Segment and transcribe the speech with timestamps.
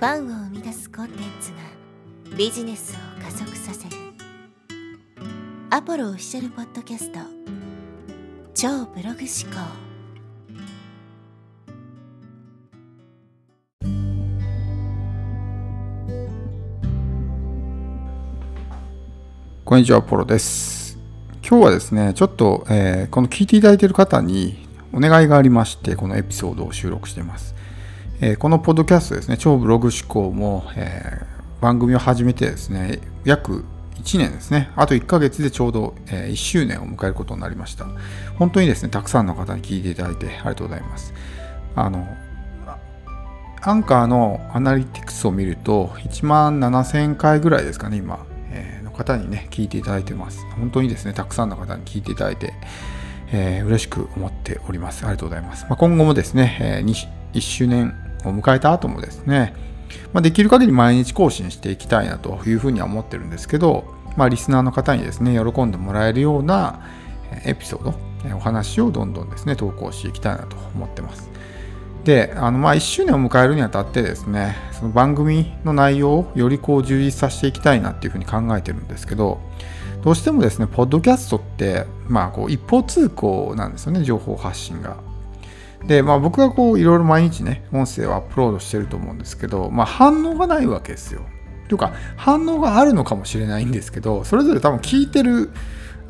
[0.00, 3.96] ファンを生み出すコンテンツがビジネスを加速させる
[5.68, 7.18] アポロオフィシャルポッドキャスト
[8.54, 9.60] 超ブログ思考
[19.66, 20.98] こんにちは、ポロです。
[21.46, 27.54] 今日はですね、ちょっと、えーこの聞いていただいている方にお願いがありまして、このエピソードを収録しています。
[28.22, 37.86] えこのポッドキャストですね、超ブログ思考も、えー番組を始めてですね、約1年ですね、あと1ヶ月でちょうど、え1周年を迎えることになりました。
[38.38, 41.12] 本当にですね、たくさんの方に聞いていただいてありがとうございます。
[41.76, 42.08] あの、
[43.60, 50.46] アンカーのアナリティクスを見ると、1万7000回ぐらいですかね、今、えーの方にね、聞いていただいてます。
[50.58, 52.54] 本当にですね、たくさんの方に聞いていただいて、
[53.32, 55.04] えー嬉しく思っております。
[55.04, 55.66] ありがとうございます。
[55.68, 57.94] まあ、今後もですね、えー、1周年
[58.28, 59.54] を迎えた後もですね、
[60.12, 63.84] まあ、できる限り毎日更新していきたいなというふうには思ってるんですけど、
[64.16, 66.80] まあ、リスナーの方にですね、喜んでもらえるような
[67.44, 67.94] エピソード、
[68.36, 71.30] お話をどんどんですね、投稿していきたいなと思ってます。
[72.04, 79.40] で、あのまあ1周年を迎えるにあたってですね、その番組の内容をよりこう充実させていきたいなっていうふうに考えてるんですけど、
[80.02, 84.96] どうしてもですね、ポッドキャストって、まあこう一方通行なんですよね、情報発信が。
[85.86, 91.22] で、まあ僕がこういろいろ毎日ね、音声をアップロードしてると思うんですけど、まあ反応がないわけですよ。
[91.68, 95.50] というか、反応があるのかもしれないんですけど、それぞれ多分聞いてる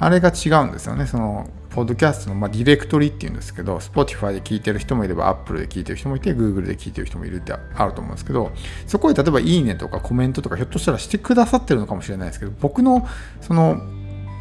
[0.00, 1.06] あれが違うんですよね。
[1.06, 8.50] その、ポッドキャストの、まあ、ディレクトリっていうんですけど、Spotify で聞いてる人もいれば、Apple で聞いてる人もいて、Google で聞いてる人もいるってあると思うんですけど、
[8.86, 13.06] そこで例えばいいねとかコメントとかひょっとしたらしてくださってるのかもしれないですけど、僕の
[13.42, 13.78] その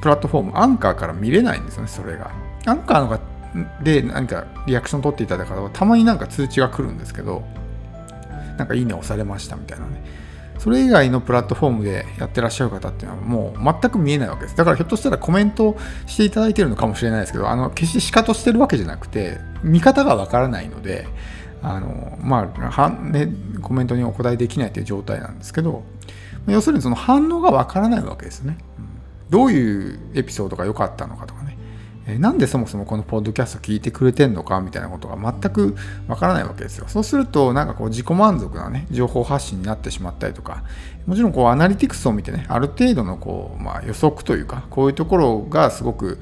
[0.02, 2.32] プラットフォーム、アンカーから見れないんですよね、それが。
[2.66, 3.20] アンカーのが
[3.84, 7.44] で何かリアクション取っていただいた方は、たまになんか通知が来るんですけど、
[8.58, 10.04] なんかいいね押されましたみたいなね。
[10.60, 14.58] それ以外のプラットフォームでやってらっしゃる方っていうのはもう全く見えないわけです。
[14.58, 21.08] だからひょっとしたらコメントしていただいてるのかもしれないですけど、あの決して仕方してるわけじゃなくて、見方がわからないので、
[21.62, 23.30] あのまあはね、
[23.62, 25.84] コメントにお答えできないという状態なんですけど、
[26.48, 28.58] 要するにその反応がわからないわけですね。
[28.78, 28.90] うん
[29.30, 31.39] どういうエピソードが良かったのかとか。
[32.10, 35.76] えなんでそもそもこのポッドキャスト聞いてくれてんのかみたいなことが全く
[36.08, 36.86] わからないわけですよ。
[36.88, 40.64] そうすると、なんかこう自己満足なね、情報発信になってしまったりとか、
[41.06, 46.20] もちろんこうアナリティクスを見てね、ある程度のこう、まあ、予測というか、こういうところがすごく、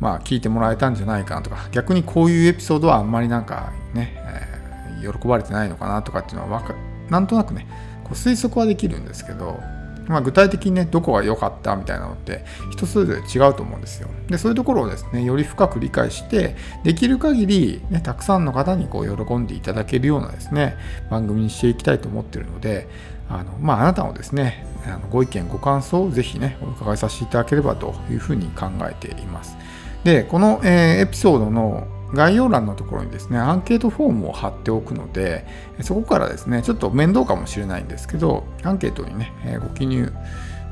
[0.00, 4.58] まあ、聞いてもらえたんじゃないかなとか、逆にこういうエピソードはあんまりなんかね、えー
[5.00, 6.74] 喜ばれてないのかなとかっていうのはわか、
[7.08, 7.66] なんとなくね、
[8.04, 9.60] こう推測はできるんですけど、
[10.08, 14.08] まあ、具体的にね、どこが良かったみたいなのって人それぞれ違うと思うんですよ。
[14.28, 20.76] で、そういうところをですね、より深く理解して、できる限り、ね、たくさんの方にこう喜んでいただけるようなですね、
[21.10, 22.88] 番組にしていきたいと思っているので、
[23.28, 29.56] あのまあ、あなたのですね、あのご意見、ご感想をぜひね、お伺いさせていただければというふうに考えています。
[30.04, 35.46] で、この、えーエピソードの概要欄のところにですね、アンケートフォームを貼っておくので、
[35.82, 40.12] そこからですね、ちょっと面倒かもしれないんですけど、アンケートにね、ご記入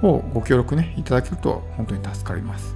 [0.03, 2.75] をご協力ね、いただけると本当に助かります。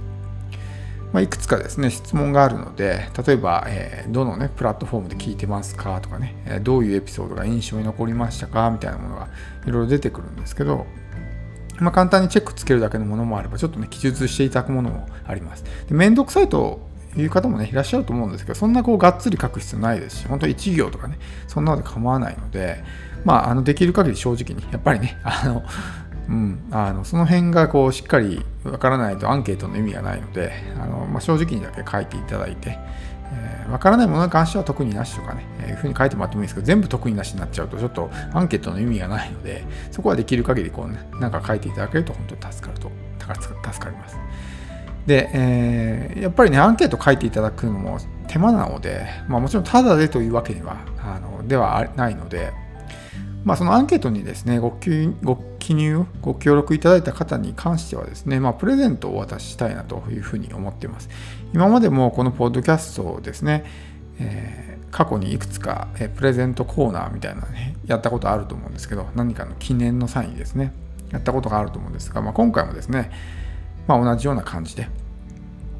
[1.11, 9.27] まあ、いくつかですね、質問があるので、例えば、えーどのね、プラットフォームで聞いてますかとかね、えどういうエピソードが印象に残りましたかみたいなものが
[9.65, 10.85] いろいろ出てくるんですけど、
[11.79, 15.65] まあ、簡単にチェックつけるだけのものもあれば、ちょっとね、記述していただくものもあります。
[15.87, 21.17] でめんどくさいという方もね、いらっしゃると思うんですけど、そんなこう、がっつり書く必要ないですし、本当1行とかね、
[21.47, 22.83] そんなので構わないので、
[23.25, 25.63] まあ、あの、できる限り正直に、やっぱりね、 あの、
[26.29, 32.77] うん、あのその辺がこうしっかりわからないとアンケートの意味がないのであの、まあ、正直にだけ書いていただいて、
[33.33, 42.91] えーわからないものに関しては特になしとかね、えーいうふうに書いてもらってもいいんですけど全部特になしになっちゃうとちょっとアンケートの意味がないのでそこはできる限りこうねなんか書いていただけると本当に助かると
[43.71, 44.17] 助かります。
[45.05, 47.97] で、えーやっぱりねアンケート書いていただくのも
[48.27, 52.53] 手間なので、まあ、もちろんタダでというわけにはあのではないので
[53.43, 61.09] まあ、そのアンケートにですねご記ご記入、ご協力いただいた方に関してはですね、まあ、プレゼントをお渡ししたいなというふうに思っています。
[61.53, 63.63] 今までもこのポッドキャストをですね、
[64.19, 70.73] えー過去にいくつか、えプレゼントコーナーみたいなね、やったことあると思うんですけど、何かの記念の際にですね、
[71.11, 73.09] やったことがあると思うんですが、まあ、今回もですね、
[73.87, 74.87] まあ、同じような感じで、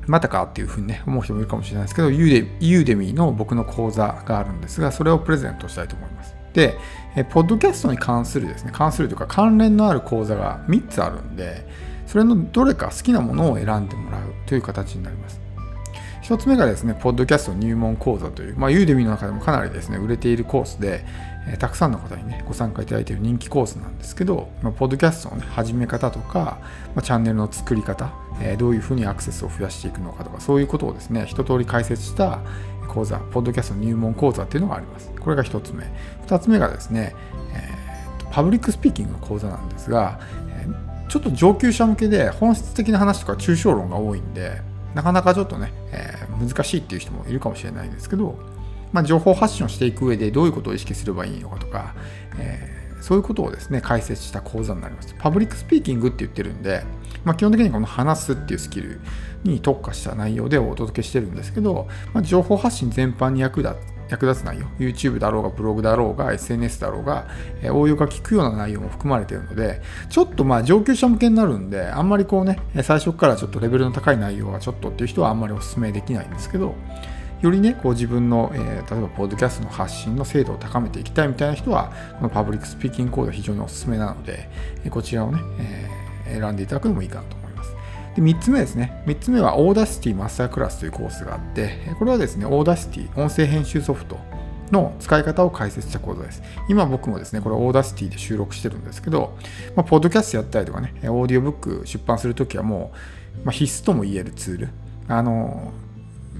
[0.08, 6.36] またかっていうふうにね、思う人もいるかもしれないですけど、ユーデミーの僕の講座があるんですが、それをプレゼントしたいと思います。
[6.54, 6.78] で、
[7.16, 11.68] えポッドキャストに関するですね、関するというか関連のある講座が3つあるんで、
[12.08, 15.41] それのどれか好きなものを選んでもらうという形になります。
[16.32, 21.04] 1つ目がですね、ポッドキャスト入門講座という、まあ、ユーデミの中でもかなりですね、売れているコースで、
[21.46, 26.60] えー、たくさんの方にね、ご参加いただいている人気コースなんですけど、まあ、ポッドキャストの、ね、始め方とか、
[26.96, 32.40] まあ、チャンネルの作り方、えー、どういうふうにアクセスを増やしていくのかとか、そういうことをですね、一通り解説した
[32.88, 35.12] 講座、ポッドキャスト入門講座っていうのがあります。
[35.20, 35.84] これが1つ目。
[36.28, 37.14] 2つ目がですね、
[37.54, 40.66] えー、パブリックスピーキングの講座なんですが、え、
[41.10, 48.38] ちょっと上級者向けで本質的な話とか抽象論が多いんで、なかなかちょっとね、えー、難しいっていう人もいるかもしれないんですけど、
[48.92, 51.96] まあ、情報発信をしていく上でどういうことを意識すればいいのかとか、
[52.38, 55.16] えー、そういうことをですね、解説した講座になります。
[55.18, 56.84] パブリックスピーキングって言ってるんで、
[57.24, 59.00] まあ、基本的にこの話すっていうスキル
[59.44, 63.76] に特化した内容でお届けしてるんですけど、まあ、情報発信全般に役立
[64.12, 67.28] 役立つ内容、YouTube だろうが、ブログだろうが、SNS だろうが、
[67.64, 76.76] え応用が効くような内容も含まれているので、ちょっとまあ上級者向けになるんで、あんまりこうね、最初からちょっとレベルの高い内容はちょっとっていう人はあんまりお勧めできないんですけど、
[77.42, 84.50] よりね、こう自分の、えー、例えば、ポッドキャストの発信の精度を高めていきたいみたいな人は、このパブリックスピーキングコース非常におすすめなので、
[84.90, 85.40] こちらをね、
[86.26, 87.41] えー、選んでいただくのもいいかなと。
[88.16, 89.04] で3つ目ですね。
[89.06, 94.18] 3つ目は Audacity マスタークラスというコースがあって、これはですね、Audacity 音声編集ソフト
[94.72, 96.42] の使い方を解説した講座です。
[96.68, 99.38] 今僕もですね、これ Audacity で収録してるんですけど、
[99.76, 102.92] まあ、ポッドキャストやったりとかね、オーディオブック出版するときはも
[103.44, 104.70] う、まあ、必須とも言えるツール。
[105.08, 105.72] あの、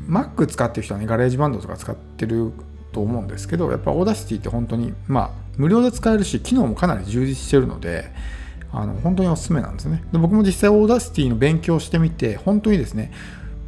[0.08, 2.52] Mac 使ってる人はね、 GarageBand とか使ってる
[2.92, 8.12] と思うんですけど、やっぱ Audacity って本当に、まあ、無料で使えるし、機能もかなり充実してるので、
[8.74, 10.04] あの本当におすすめなんですね。
[10.12, 13.12] で僕も実際 Audacity の勉強してみて本当にですね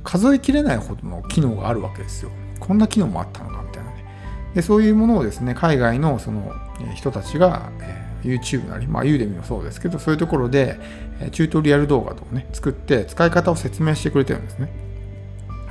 [0.04, 2.32] 数えきれないほどの機能があるわけですよ。
[2.60, 4.06] こんな機能もあったのかみたいなね。
[4.56, 6.54] でそういうものをですね海外のその
[6.96, 10.80] 人たちが、えー、YouTube なり、まあ、Udemy もそうですけどそういうところで
[11.32, 14.93] チュートリアル動画とかね作って使い方を説明してくれてるんですね。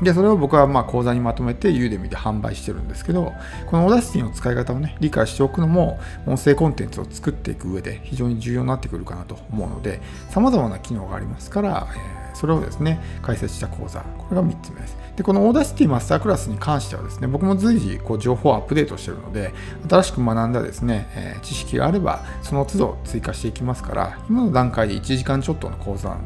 [0.03, 3.33] で、それを僕はまあ講座にまとめて Udemy で販売してるんですけど、
[3.67, 14.97] この Audacity の使い方をね、理解しておくのも、音声コンテンツを作っていく上で非常に重要になってくるかなと思うので、様々な機能がありますから、えー、それをですね、解説した講座、これが3つ目です。
[15.17, 19.53] で、この Audacity マスタークラスに関してはですね、僕も随時こう情報をアップデートしてるので、
[19.89, 26.17] 新しく学んだですね、えー、知識があれば、その都度追加していきますから、今の段階で1時間ちょっとの講座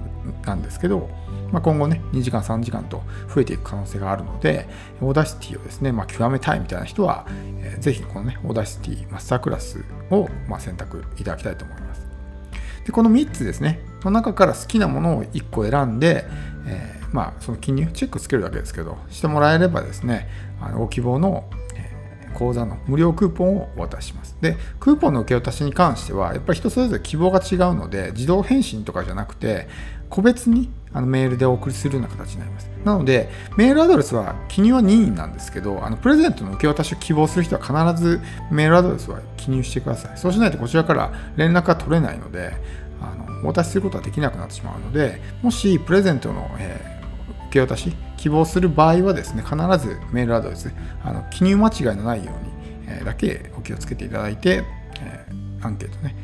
[0.46, 1.10] なんですけど、
[1.52, 3.02] まあ、今後ね、2時間、3時間と
[3.34, 4.68] 増えていく可能性があるので、
[5.00, 7.26] Audacity をですね、まあ、極めたいみたいな人は、
[7.60, 12.06] えー、ぜひこのね、 Audacity マスタークラスを、まあ、選択いただきたいと思います。
[12.84, 16.24] で、この3つですね、その中から好きなものを1個選んで、
[16.66, 20.28] えー、まあ、その記入、チェックつけるだけですけど、してもらえればですね、
[20.60, 21.44] あのご希望の
[22.36, 24.36] 講座の無料クーポンをお渡しします。
[24.42, 29.68] で、クーポンの受け渡しに関しては、やっぱり人それぞれ希望が違うので、自動返信とかじゃなくて、
[30.10, 32.70] 個別にあのメールでお送りするような形になります。
[32.82, 33.28] なので、
[33.58, 38.18] メールアドレスは記入は任意なんですけど、あのプレゼントの受け渡しを希望する人は必ず
[38.50, 40.16] メールアドレスは記入してください。
[40.16, 42.54] そうしないとこちらから連絡が取れないので、
[43.02, 50.72] あのお渡しすることはできなくなってしまうので、もしプレゼントの、えー、受け渡し希望する場合はですね、必ずメールアドレス、
[51.04, 52.52] あの記入間違いのないように、
[52.88, 54.64] えー、だけお気をつけていただいて、
[55.02, 56.16] えー、アンケートね、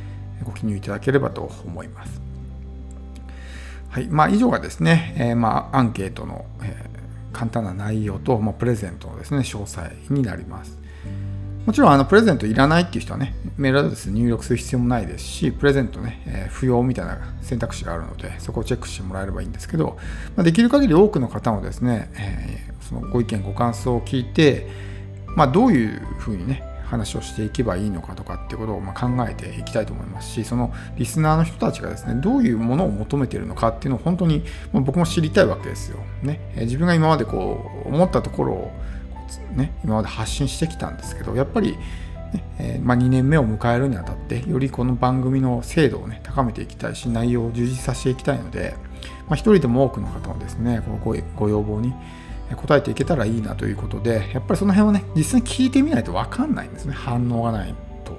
[0.44, 2.31] ご記入いただければと思います。
[3.92, 4.06] はい。
[4.08, 10.78] まあ、以上がですね、えー、まあ、アンケートの、えー、簡単な内容と、まあ、プレゼントのですね、詳細になります。
[11.66, 19.98] もちろん、あの、プレゼントいらないっていう人はね、メールアドレス入力する必要もないですし、プレゼントね、えー、不要みたいな選択肢があるので、そこをチェックしてもらえればいいんですけど、
[20.36, 24.70] まあ、できる限り多くの方もですね、えー、そのご意見、ご感想を聞いて、
[25.36, 35.98] まあ、どういうふうにね、話をしていけばいいのかとかってことをま考えていきたいと思いますしそのリスナーの人たちがですねどういうものを求めてるのかっていうのを本当に僕も知りたいわけですよ。
[36.22, 38.72] ね、自分が今までこう思ったところを、
[39.54, 41.78] ね、今まで発信してきたんですけどやっぱり
[42.32, 48.74] ねえー、まあ、2年目を迎えるにあたってよりこの番組の精度をね高めていきたいし内容を充実させていきたいので、
[49.28, 51.92] まあ、一人でも多くの方のですねこのご要望に
[52.56, 56.94] 答えていけたらいいなということで、やっぱりその辺はね、実際に聞いてみないと分かんないんですね。
[56.94, 58.18] 反応がないと。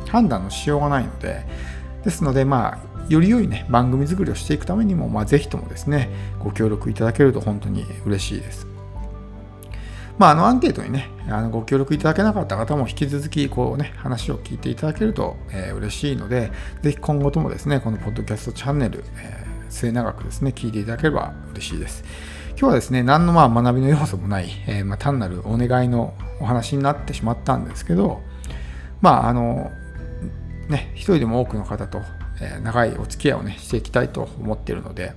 [0.00, 1.46] うん、判断のしようがないので。
[2.04, 8.66] ですので、まあ、より良いね、番組作りをしていくためにも、まあ、ぜひともですね、ご協力いただけると本当に嬉しいです。
[10.18, 22.04] まあ、あのアンケートにね、あのご協力いただけなかった方も引き続きこうね、話を聞いていただけると、えー、嬉しいので、ぜひ今後ともですね、このポッドキャストチャンネル、えー、末永くですね、聞いていただければ嬉しいです。
[22.56, 28.20] 今日はですね、何のまあ学びの要素もない、えー、まあ単なるお願いのお話になってしまったんですけど、
[29.00, 29.72] まあ、あの、
[30.68, 32.00] ね、一人でも多くの方と、
[32.62, 35.14] 長いお付き合いをね、していきたいと思っているので、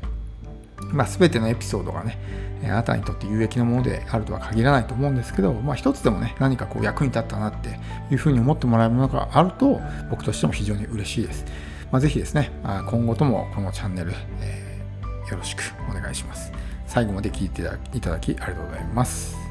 [0.92, 2.18] まあ、全てのエピソードがね、
[2.64, 7.80] あなたにとって有益なものであるとは限らないと思うんですけど、まあ、一つでもね、何かこう役に立ったなって
[8.12, 9.80] いうふうに思ってもらえるものがあると、
[10.10, 11.46] 僕としても非常に嬉しいです。
[11.92, 16.52] まあ、ぜひですね、今後ともこのチャンネル、えー、よろしくお願いします。
[16.88, 17.62] 最後まで聞いて
[17.94, 19.47] いただきありがとうございます。